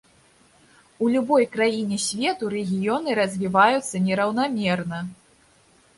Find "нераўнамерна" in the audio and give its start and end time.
4.07-4.99